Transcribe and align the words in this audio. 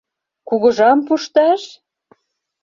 Кугыжам 0.47 0.99
пушташ? 1.07 1.61